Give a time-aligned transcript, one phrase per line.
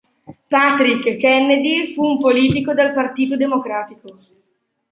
[0.49, 4.17] Patrick Kennedy fu un politico del Partito Democratico.